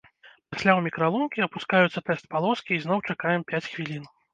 [0.53, 4.15] Пасля у мікралункі апускаюцца тэст-палоскі і зноў чакаем пяць хвілін.